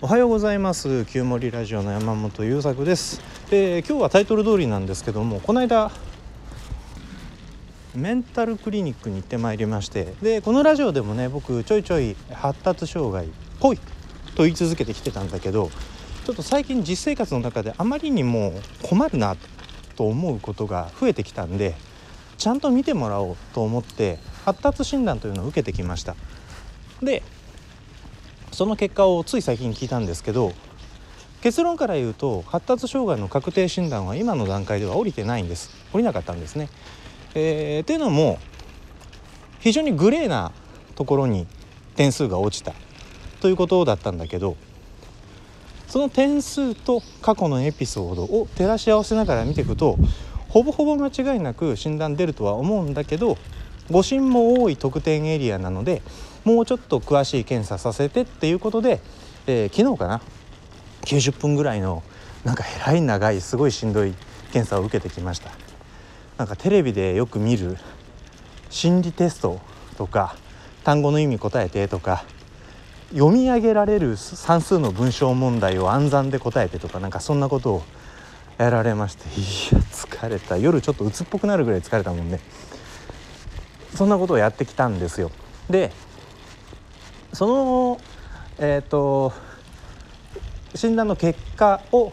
[0.00, 1.06] おはようございます。
[1.06, 3.20] 旧森ラジオの山本優作です。
[3.50, 5.90] で今日はタイトル通りなんですけどもこの間
[7.96, 13.78] メンタルクリニックに行ってまいりましてでこのラジオでもね僕ちょいちょい発達障害っぽい
[14.36, 15.68] と言い続けてきてたんだけど
[16.24, 18.52] ちょっと最近実生活の中であまりにも
[18.84, 19.36] 困るな
[19.96, 21.74] と思うことが増えてきたんで
[22.36, 26.14] ちゃんと見てもらおうと思って発達診断というのを受けてきました。
[27.02, 27.24] で
[28.58, 30.50] その結果をつい最近聞いたんですけど
[31.42, 36.68] 結論から言うと発達障害の確定診断は今の段階では降りてないんです降りなかったんですね。
[37.36, 38.40] えー、っていうのも
[39.60, 40.50] 非常にグレーな
[40.96, 41.46] ところに
[41.94, 42.74] 点数が落ちた
[43.40, 44.56] ということだったんだけど
[45.86, 49.96] その点数と過去のエピソードを照らし合わせながら見ていくと
[50.48, 53.38] ほぼほぼ間違いなく診断出るとは思うんだけど
[53.88, 56.02] 誤診も多い特典エリアなので
[56.44, 59.00] もうちょっと詳しい検査させてっていうことで、
[59.46, 60.22] えー、昨日かな
[61.02, 62.02] 90分ぐらいの
[62.44, 64.14] なんかえらい長いすごいしんどい
[64.52, 65.50] 検査を受けてきました。
[66.36, 67.76] なんかテレビでよく見る
[68.70, 69.60] 心理テスト
[69.96, 70.36] とか
[70.84, 72.24] 単語の意味答えてとか
[73.10, 77.82] 読み上げられる算数の文章問題を暗算で答えてとかなんかそんなことを
[78.58, 79.42] やられましてい
[79.74, 80.56] や疲れた。
[80.58, 82.40] 夜ちょっと鬱っぽくなるぐらい疲れたもんね。
[83.94, 85.30] そんなことをやってきたんですよ。
[85.68, 85.90] で
[87.32, 88.00] その
[88.58, 89.32] え、ー、と
[90.74, 92.12] 診断の結果を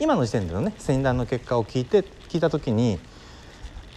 [0.00, 2.98] 今の時点でのね診断の結果を聞いて聞いた時に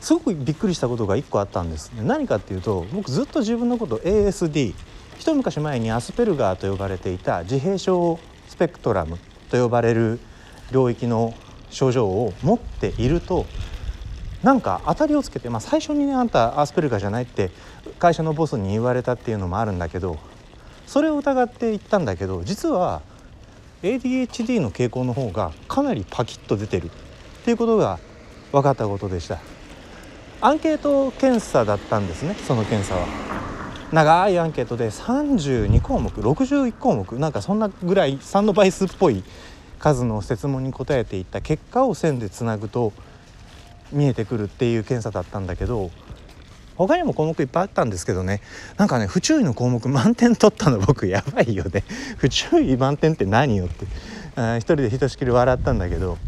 [0.00, 4.74] すごくびっくりしたことが1個あったんです何かっていうと僕ずっと自分のこと ASD
[5.18, 9.18] 一昔前にアスペルガーと呼ばれていた自閉症スペクトラム
[9.50, 10.18] と呼ばれる
[10.72, 11.34] 領域の
[11.70, 13.46] 症状を持っていると
[14.42, 17.50] なんか当たりをつけて、まあ、最初にねあんたアスペルガーじゃないって
[18.02, 20.18] 会社のボスに言われたっていうのもあるんだけど
[20.88, 23.00] それを疑って言ったんだけど実は
[23.84, 26.86] ADHD の傾向の方がかなりパキッと出てる。
[26.86, 28.00] っていうことが
[28.50, 29.38] 分かったことでした。
[30.40, 33.06] アンケート検査だったんですねその検査は。
[33.92, 39.22] 長いアンケートで32項目61項目なんかそんなぐらい3の倍数っぽい
[39.78, 42.92] 数の質問に答えていった結果を線でつなぐと
[43.92, 45.92] 見えてくるっていう検査だったんだけど
[46.76, 48.40] 他にも項目いっぱいあったんですけどね。
[48.76, 51.84] なんかね不注意の項目満点取ったの僕やばいよね。
[52.18, 53.86] 不注意満点って何よって。
[54.36, 56.18] あ一人でひとしきり笑ったんだけど。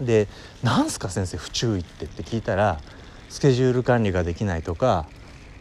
[0.00, 0.26] で
[0.62, 2.80] 「なんすか先生不注意って」って聞いたら
[3.30, 5.06] スケジュール管理ができないとか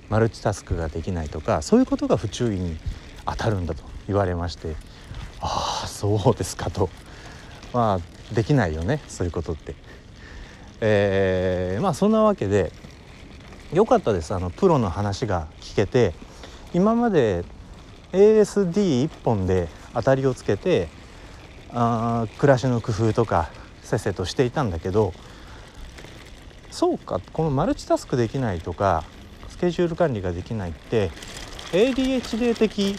[0.09, 2.79] マルチタスクができないとかそういうことが不注意に
[3.27, 4.75] 当たるんだと言われまして。
[5.39, 6.89] ああそうですかと。
[7.73, 9.75] まあできないよねそういうことって。
[10.79, 12.71] えー、まあそんなわけで
[13.73, 14.33] 良かったです。
[14.33, 16.13] あのプロの話が聞けて
[16.73, 17.43] 今まで
[18.11, 20.89] ASD 一本で当たりをつけて
[21.71, 23.49] あ暮らしの工夫とか
[23.81, 25.13] せっせとしていたんだけど
[26.69, 29.03] そうかこのマルチタスクできないとか
[29.49, 31.11] スケジュール管理ができないって
[31.71, 32.95] ADHD 的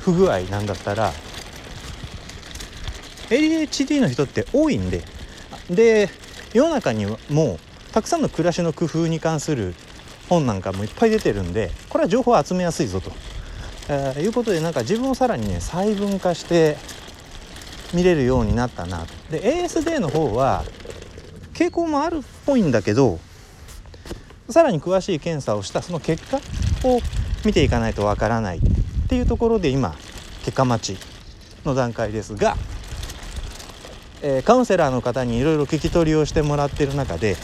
[0.00, 1.12] 不具合なんだったら
[3.30, 5.02] ADHD の人って多いんで
[5.70, 6.08] で
[6.52, 7.58] 世の中にも
[7.94, 9.72] たくさんの暮らしの工夫に関する
[10.28, 13.12] 本なんかもいっぱい出てるんでこれは情報を集めやすいぞと、
[13.88, 16.76] えー、いうことでなんか自分をさらにね細分化して
[17.94, 19.14] 見れるようになったなと。
[19.30, 20.64] で ASD の方は
[21.52, 23.20] 傾向もあるっぽいんだけど
[24.48, 26.38] さらに詳しい検査をしたその結果
[26.82, 26.98] を
[27.44, 28.60] 見ていかないとわからないっ
[29.08, 29.94] ていうところで今
[30.44, 30.98] 結果待ち
[31.64, 32.56] の段階ですが
[34.26, 37.36] えー、カウンセラーの方にいろいろ聞き取りをしてもらってる中で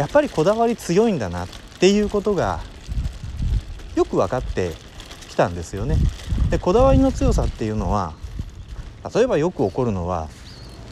[0.00, 2.60] やっぱりこだわり強いんだなっていうことが
[3.96, 4.72] よく分かって
[5.28, 5.98] きたんですよね。
[6.48, 8.14] でこだわりの強さっていうのは
[9.14, 10.30] 例えばよく起こるのは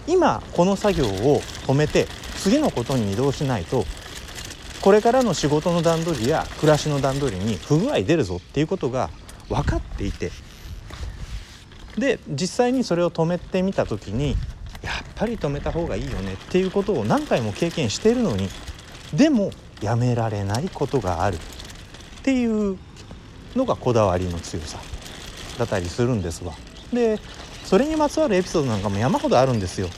[0.06, 3.86] 今この作業を止めて次のことに移動しないと
[4.82, 9.08] これからの仕事の段取りや暮らしの段取りに不具合出るぞっていうことが
[9.48, 10.30] 分かっていて
[11.96, 14.36] で実際にそれを止めてみた時に
[14.82, 18.50] やっぱり止めた方がいいよねっていうことを何回も経験しているのに
[19.14, 19.50] でも
[19.80, 21.38] やめられないことがあるっ
[22.22, 22.78] ていう
[23.54, 24.78] のがこだわりの強さ
[25.58, 26.52] だったりするんですわ。
[26.92, 27.18] で
[27.64, 29.88] それにまつわるエピソードなんかも山ほどあるんですよ。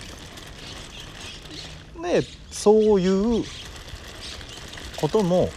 [2.02, 3.44] でそういう
[4.96, 5.50] ことも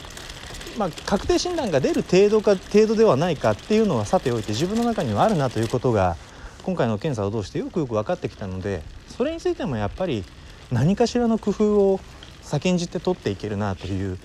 [0.77, 6.15] まあ、確定診断が出る程度か程度ではないかっていうのはさておいて自分の中にはあるなということが
[6.63, 10.23] 今回の検査を通してよくよく分かってきたのでそれについてもやっぱり
[10.71, 11.99] 何かしらの工夫を
[12.43, 14.17] 先んじて取っていけるなという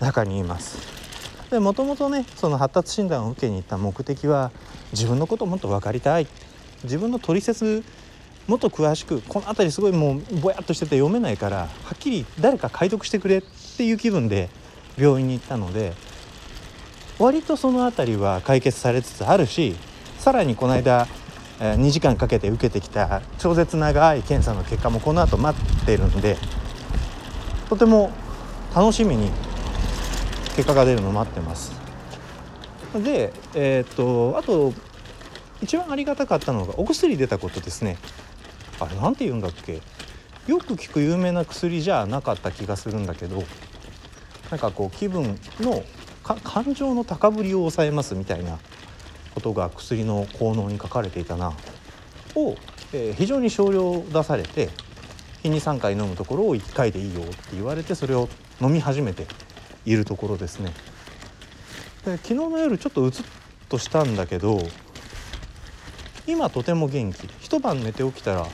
[0.00, 0.78] 中にいます。
[1.50, 4.50] でもともとねその発達診断を受けに行った目的は
[4.92, 6.26] 自分のことをもっと分かりたい
[6.82, 7.84] 自分の取説
[8.48, 13.42] もっと詳しくこの辺りすごいもうぼやっとしてて読めないからはっきり誰か解読してくれっ
[13.76, 14.48] ていう気分で
[14.98, 15.94] 病院に行ったので
[17.18, 19.76] 割とその辺りは解決されつつあるし
[20.18, 21.06] さらにこの間
[21.58, 26.36] 2時間かけて受けてきた超絶長い検査の結果もこの後待ってるんで
[27.68, 28.10] とても
[28.74, 29.30] 楽しみに
[30.54, 31.72] 結果が出るのを待ってます。
[32.94, 34.72] で、えー、っとあと
[35.60, 37.98] 一番ありがたかったのがお薬出たことですね。
[38.78, 39.80] あれなんて言うんだっけ？
[40.46, 43.42] よく聞く有名な薬じゃなかった気がするんだけど
[44.50, 45.82] なんかこう気分の
[46.22, 48.58] 感情の高ぶりを抑えますみたいな
[49.34, 51.52] ことが薬の効能に書かれていたな
[52.36, 52.54] を、
[52.92, 54.68] えー、非常に少量出されて
[55.46, 58.28] 日に3回飲むところを1回でいいよって言われてそれを
[58.60, 59.26] 飲み始めて
[59.84, 60.72] いるところですね。
[62.04, 63.24] で昨日の夜ちょっとうつっ
[63.68, 64.60] としたんだけど
[66.26, 68.46] 今とても元気一晩寝て起きたら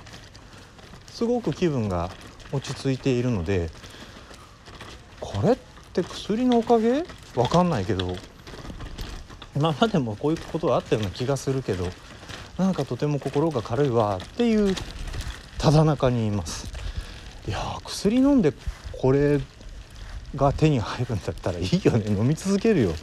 [1.11, 2.11] すごく気分が
[2.51, 3.71] 落ち着いているので
[5.21, 5.57] これっ
[5.93, 7.05] て薬のおかげ？
[7.35, 8.17] わかんないけど
[9.55, 11.87] 今までもこういうことはあったような気がするけど
[12.59, 14.75] なんかとても心が軽いわっていう
[15.59, 16.72] ただ中にいます
[17.47, 18.53] いや薬飲んで
[19.01, 19.41] これ
[20.37, 22.05] が手に入るんだったらいいよね。
[22.13, 22.95] 飲み続けるよ。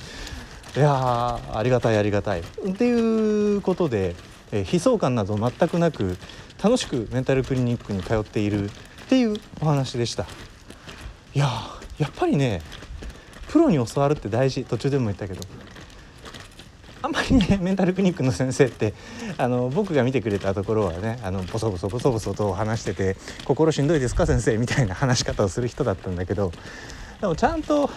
[0.76, 2.42] いやありがたいありがたい。
[2.42, 2.44] っ
[2.76, 4.16] ていうことで、
[4.52, 6.18] え悲壮感など全くなく
[6.64, 8.70] 楽しくメンタルクリニックに通っているっ
[9.10, 10.26] ていうお話でした。
[11.36, 11.50] いや
[11.98, 12.62] やっぱりね
[13.50, 14.64] プロに教わるって大事。
[14.64, 15.42] 途中でも言ったけど。
[17.02, 18.94] あんまりねメンタルクリニックの先生って
[19.38, 23.16] あの僕が見てくれたところはねあのボソボソボソボソと話してて
[23.46, 26.52] 「心しんどいですか先生」みたいな話し方をする人だったんだけど
[27.22, 27.90] でもちゃんと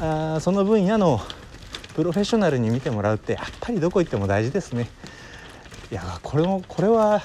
[0.00, 1.20] あその分野の
[1.94, 4.88] プロフェッショナルに見てもらうってやっぱりどこ行っても大事ですね。
[5.90, 7.20] いやこれもこれは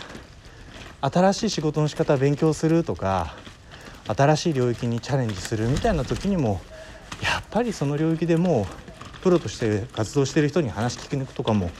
[1.01, 3.35] 新しい仕事の仕方勉強するとか
[4.07, 6.61] 新しい領域にチャレンジするみたいな時にも
[7.21, 8.94] やっぱりその領域でもう
[9.25, 11.71] プロとして活動してる人に話聞き抜くとかも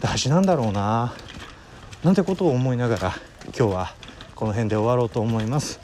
[0.00, 1.14] 大事なんだろうな。
[2.02, 3.14] なんてことを思いながら
[3.56, 3.94] 今日は
[4.34, 5.78] この辺で終わろうと思います。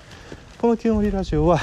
[0.59, 1.61] この「清盛ラジオは」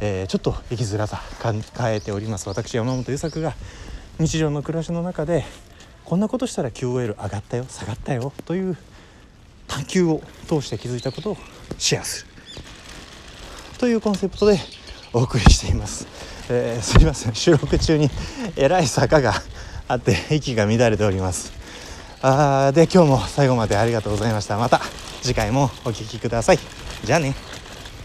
[0.00, 1.52] えー、ちょっと生きづらさ考
[1.88, 2.48] えております。
[2.48, 3.52] 私山本優作が
[4.18, 5.44] 日常の暮らしの中で
[6.06, 7.66] こんなことしたら QOL 上がったよ。
[7.68, 8.32] 下がったよ。
[8.46, 8.78] という
[9.68, 11.36] 探求を通して気づいたことを
[11.76, 12.30] シェアする。
[13.76, 14.58] というコンセプトで
[15.16, 16.06] お送りしています。
[16.50, 17.34] えー、すいません。
[17.34, 18.10] 収録中に
[18.54, 19.32] えらい坂が
[19.88, 21.54] あって息が乱れております。
[22.20, 24.58] あーで今日も最後までありがとうございました。
[24.58, 24.82] また
[25.22, 26.58] 次回もお聴きください。
[27.02, 27.55] じゃあね。